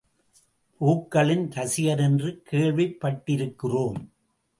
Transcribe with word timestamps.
பூக்களிள் 0.77 1.43
ரசிகன் 1.47 2.01
என்று 2.01 2.43
கேள்விப்பட்டிருக்கிறோம். 2.51 3.99